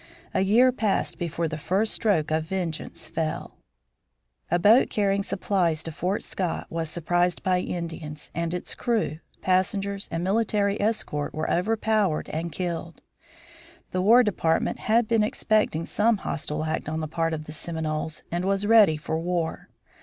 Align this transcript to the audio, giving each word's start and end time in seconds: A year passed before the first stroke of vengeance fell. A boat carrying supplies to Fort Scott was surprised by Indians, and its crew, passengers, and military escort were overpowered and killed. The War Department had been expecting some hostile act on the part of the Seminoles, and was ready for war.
A 0.33 0.41
year 0.41 0.71
passed 0.71 1.19
before 1.19 1.47
the 1.47 1.59
first 1.59 1.93
stroke 1.93 2.31
of 2.31 2.45
vengeance 2.45 3.07
fell. 3.07 3.57
A 4.49 4.57
boat 4.57 4.89
carrying 4.89 5.21
supplies 5.21 5.83
to 5.83 5.91
Fort 5.91 6.23
Scott 6.23 6.65
was 6.71 6.89
surprised 6.89 7.43
by 7.43 7.59
Indians, 7.59 8.31
and 8.33 8.51
its 8.51 8.73
crew, 8.73 9.19
passengers, 9.43 10.09
and 10.11 10.23
military 10.23 10.81
escort 10.81 11.35
were 11.35 11.51
overpowered 11.51 12.29
and 12.29 12.51
killed. 12.51 13.03
The 13.91 14.01
War 14.01 14.23
Department 14.23 14.79
had 14.79 15.07
been 15.07 15.21
expecting 15.21 15.85
some 15.85 16.17
hostile 16.17 16.63
act 16.65 16.89
on 16.89 16.99
the 16.99 17.07
part 17.07 17.31
of 17.35 17.45
the 17.45 17.53
Seminoles, 17.53 18.23
and 18.31 18.43
was 18.43 18.65
ready 18.65 18.97
for 18.97 19.19
war. 19.19 19.69